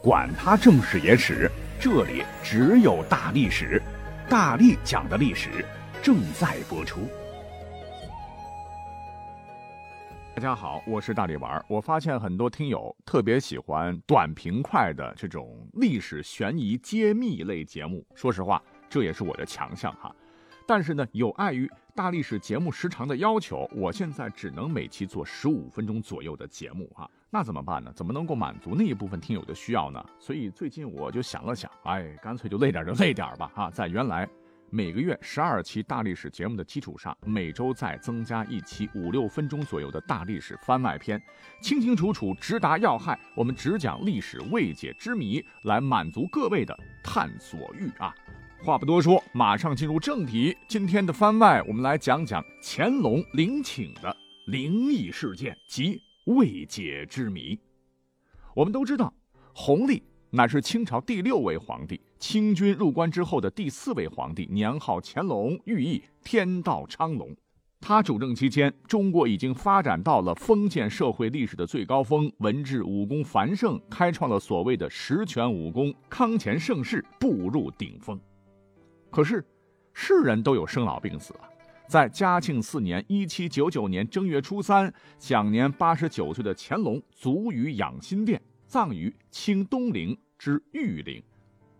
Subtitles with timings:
[0.00, 3.82] 管他正史野史，这里只有大历史，
[4.28, 5.64] 大力讲的历史
[6.00, 7.00] 正在播出。
[10.36, 11.62] 大家好，我是大力丸。
[11.66, 20.14] 我发现很多听友特别喜欢短平快的这种历史悬疑揭秘类节目，说实话，这也是我的强项哈。
[20.64, 21.68] 但是呢，有碍于
[21.98, 27.10] 大历史节目时长的要求，我现在只能每期做十五分钟左右的节目哈。
[27.28, 27.92] 那怎么办呢？
[27.92, 30.06] 怎么能够满足那一部分听友的需要呢？
[30.16, 34.28] 所以最近我就想了想，哎，干脆就累点就累点吧，哈，在原来
[34.70, 41.20] 每个月十二期大历史节目的基础上，每周再增加一期五六分钟左右的大历史番外篇，
[41.60, 48.14] 清清楚楚直达要害，我们只讲历史未解之谜，来满足各位的探索欲啊！
[48.64, 54.14] 话不多说，马上进入正题，今天的番外，我们来讲讲乾隆陵寝的
[54.48, 56.00] 灵异事件及。
[56.26, 57.58] 未解之谜。
[58.54, 59.14] 我们都知道，
[59.54, 67.34] 弘历乃是清朝第六位皇帝，清军入关之后的第四位皇帝，年号乾隆，寓意天道昌隆。
[67.80, 78.20] 他主政期间，中国已经发展到了封建社会历史的最高峰，文治武功繁盛，开创了所谓的十全武功，康乾盛世步入顶峰。
[79.10, 79.44] 可是，
[79.92, 81.48] 世人都有生老病死啊。
[81.86, 91.22] 在嘉庆四年（一七九九年）正月初三，享年八十九岁的乾隆卒于养心殿，葬于清东陵之玉陵。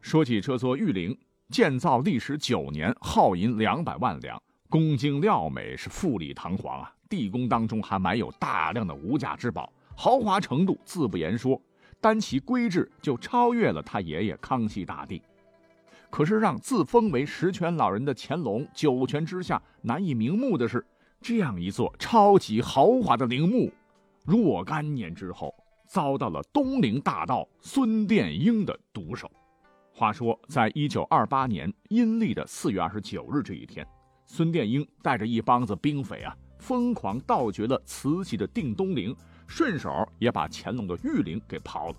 [0.00, 1.16] 说起这座玉陵，
[1.48, 6.92] 建造历时九年，耗银两百万两，宫精料美，是富丽堂皇啊！
[7.08, 11.62] 地宫当中还埋有大量的无价之宝，豪华程度自不言说，
[12.00, 15.22] 单其规制就超越了他爷爷康熙大帝。
[16.12, 20.86] 可是让自封为十全老人的乾隆九泉之下难以瞑目的是，
[21.22, 23.72] 这样一座超级豪华的陵墓，
[24.26, 25.54] 若干年之后
[25.86, 29.30] 遭到了东陵大盗孙殿英的毒手。
[29.90, 33.86] 话说，在一九二八年阴历的四月二十九日这一天，
[34.26, 39.16] 孙殿英带着一帮子兵匪啊，疯狂盗掘了慈禧的定东陵，
[39.46, 41.96] 顺手也把乾隆的玉陵给刨了。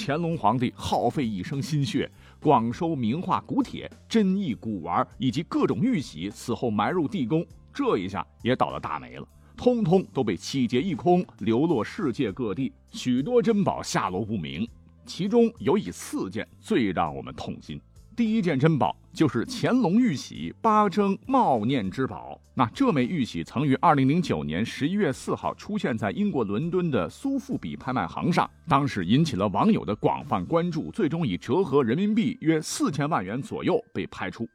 [0.00, 2.08] 乾隆皇帝耗费一生心血。
[2.40, 7.44] 广收名画、古帖、珍异古玩以及各种玉玺，此后埋入地宫，
[7.74, 9.26] 这一下也倒了大霉了，
[9.56, 14.68] 通通都被洗劫一空，流落世界各地，许多珍宝下落不明，
[15.04, 17.80] 其中有以四件最让我们痛心。
[18.18, 22.36] 第一件珍宝就是乾隆玉玺八征茂念之宝。
[22.52, 34.48] 那这枚玉玺曾于二零零九年十一月四号出现在英国伦敦的苏富比拍卖行上，当时引起了网友的广泛关注，最终以折合人民币约四千万元左右被拍出。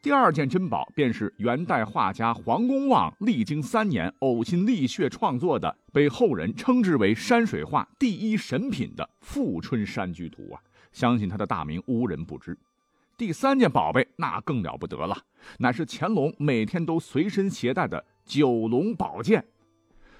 [0.00, 10.60] 第二件珍宝便是元代画家黄公望历经三年呕心沥血创作的，被后人称之为山水画第一神品的《富春山居图》啊，
[10.90, 12.56] 相信他的大名无人不知。
[13.16, 15.16] 第三件宝贝那更了不得了，
[15.58, 19.44] 乃是乾隆每天都随身携带的九龙宝剑。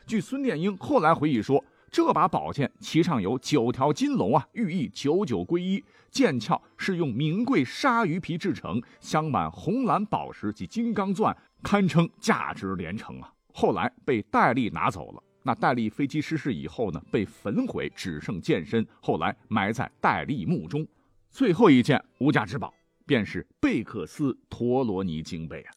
[0.06, 5.82] 据孙殿英后来回忆说，这把宝剑其上有九条金龙啊，寓意九九归一。
[6.10, 13.32] 剑鞘是用名贵鲨鱼皮制成，镶满红蓝宝石及金刚钻，堪称价值连城啊。
[13.52, 15.22] 后来被戴笠拿走了。
[15.42, 20.86] 那戴笠飞机失事以后呢，被焚毁，只剩剑身，后来埋在戴笠墓中。
[21.30, 22.72] 最后一件无价之宝。
[23.06, 25.72] 便是贝克斯陀罗尼金贝啊！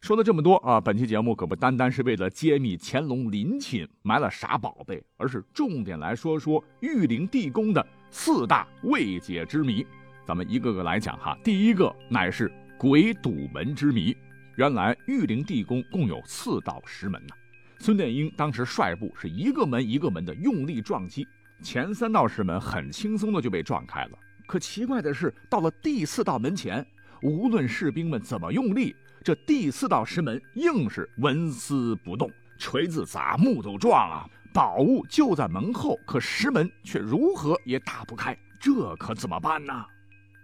[0.00, 9.84] 说了这么多啊，本期节目可不单单是为了揭秘乾隆陵寝埋了啥宝贝，而是重点来说说玉陵地宫的四大未解之谜。
[10.26, 11.36] 咱们一个个来讲哈。
[11.42, 14.16] 第一个乃是鬼堵门之谜。
[14.56, 17.34] 原来玉陵地宫共有四道石门呐，
[17.80, 21.26] 孙殿英当时率部是一个门一个门的用力撞击，
[21.62, 24.18] 前三道石门很轻松的就被撞开了。
[24.46, 26.86] 可奇怪的是，到了第四道门前，
[27.22, 32.30] 无论士兵们怎么用力，这第四道石门硬是纹丝不动。
[32.58, 38.36] 锤子砸，木头撞啊，宝物就在门后，可石门却如何也打不开。
[38.60, 39.72] 这可怎么办呢？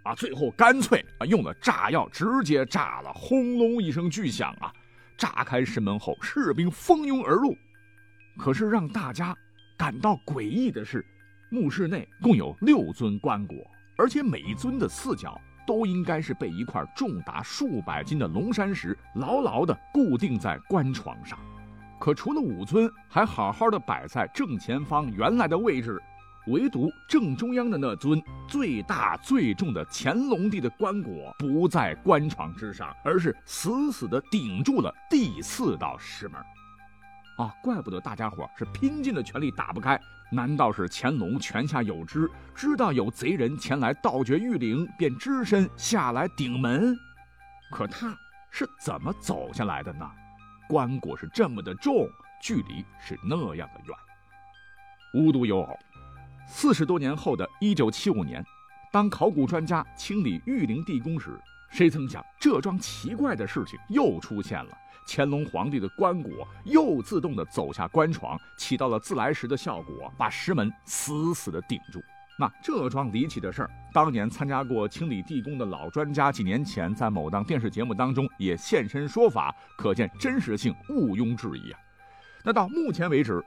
[0.02, 3.12] 啊，最后干脆啊用了炸药，直接炸了。
[3.12, 4.72] 轰隆一声巨响啊，
[5.16, 7.54] 炸开石门后，士兵蜂拥而入。
[8.38, 9.36] 可是让大家
[9.76, 11.04] 感到诡异的是，
[11.50, 13.62] 墓室内共有六尊棺椁。
[13.96, 21.38] 而且每一尊的四角都应该是被一块重达数百斤的龙山石牢牢地固定在棺床上，
[21.98, 26.02] 可除了五尊还好好的摆在正前方原来的位置，
[26.46, 36.40] 唯独正中央的那尊最大最重的乾隆帝的棺椁不在棺床之上，而是死死地顶住了第四道石门。
[37.40, 39.98] 啊，怪不得大家伙是拼尽了全力打不开。
[40.30, 46.94] 难道是乾隆泉下有知，知道有贼人前来盗掘玉陵，便只身下来顶门？
[47.70, 48.14] 可他
[48.50, 50.08] 是怎么走下来的呢？
[50.68, 52.06] 棺椁是这么的重，
[52.42, 53.96] 距离是那样的远。
[55.14, 55.78] 无独有偶，
[56.46, 58.44] 四十多年后的一九七五年，
[58.92, 61.40] 当考古专家清理玉陵地宫时，
[61.70, 64.78] 谁曾想这桩奇怪的事情又出现了。
[65.12, 72.00] 乾隆皇帝的棺椁又自动的走下棺床，起到了自来石的效果，把石门死死的顶住。
[72.38, 81.80] 那这桩离奇的事儿，当年参加过清理地宫的老专家，几年前在某档电视节目当中也现身说法，可见真实性毋庸置疑啊。
[82.44, 83.44] 那到目前为止，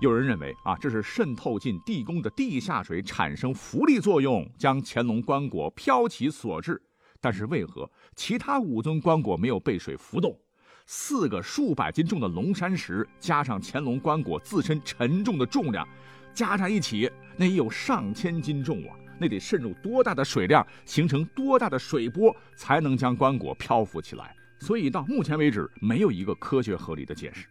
[0.00, 6.82] 有人认为啊，这是渗透进地宫的地下水产生浮力作用，将乾隆棺椁飘起所致。
[7.20, 10.36] 但是为何其他五尊棺椁没有被水浮动？
[10.86, 15.86] 四个数百斤重的龙山石，加上乾隆棺椁自身沉重的重量，
[16.34, 18.94] 加在一起，那也有上千斤重啊！
[19.18, 24.36] 那得渗入多大的水量，形成多大的水波，才能将棺椁漂浮起来？
[24.58, 27.46] 所以到目前为止，没有一个科学合理的解释。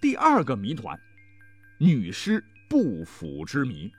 [0.00, 0.98] 第二个谜团，
[1.78, 3.90] 女尸不腐之谜。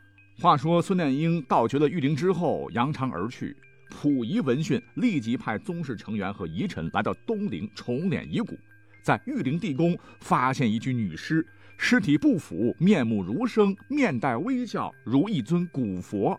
[0.41, 3.55] 话说孙殿英盗掘了玉陵之后，扬长而去。
[3.95, 8.59] 溥仪闻讯，立即派宗室成员和遗臣来到东陵重殓遗骨，
[9.01, 11.45] 在玉陵地宫发现一具女尸，
[11.77, 16.37] 尸体不腐，面目如生，面带微笑，如一尊古佛。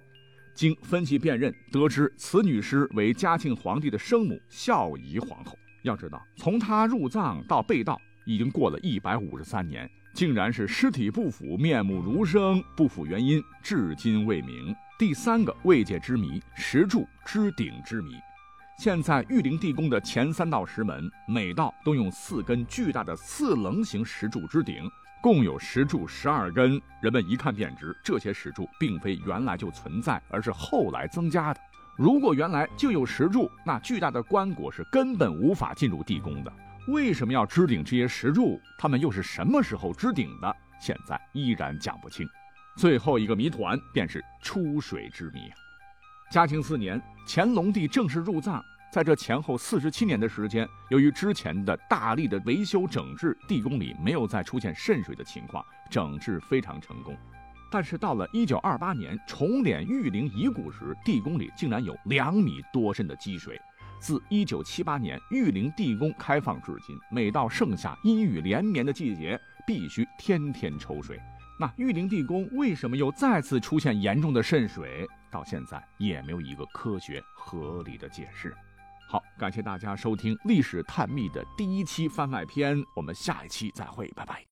[0.55, 5.59] 经分析辨认，得知此女尸为嘉庆皇帝的生母孝仪皇后。
[5.83, 14.75] 要知道，从她入葬到被盗，已经过了一百五十三年，竟然是尸体不腐，面目如生，不腐原因至今未明。
[14.99, 18.13] 第三个未解之谜，石柱之顶之谜。
[18.79, 24.91] 现在玉陵地宫的前三道石门，每道都用四根巨大的四棱形石柱支顶，
[25.21, 26.81] 共有石柱十二根。
[27.03, 31.61] 人们一看便知，这些石柱并非原来就存在，而是后来增加的。
[31.95, 36.51] 如果原来就有石柱，那巨大的棺椁是根本无法进入地宫的。
[36.89, 38.61] 为什么要支顶这些石柱？
[38.79, 40.57] 他们又是什么时候支顶的？
[40.81, 42.29] 现在依然讲不清。
[42.77, 45.51] 最后一个谜团便是出水之谜。
[46.31, 48.63] 嘉庆四年，乾隆帝正式入葬，
[48.93, 57.17] 在这前后四十七年的时间，由于之前的大力的维修整治，地宫里没有再出现渗水的情况，整治非常成功。
[57.69, 63.61] 但是到了一九二八年重殓玉陵遗骨时，地宫里竟然有两米多深的积水。
[64.01, 71.21] 自一九七八年玉陵地宫开放至今，每到盛夏阴雨连绵的季节，必须天天抽水。
[71.59, 75.07] 那玉陵地宫为什么又再次出现严重的渗水？
[75.31, 78.55] 到现在也没有一个科学合理的解释。
[79.09, 84.45] 好，感谢大家收听《历史探秘》的第一期番外篇，我们下一期再会，拜拜。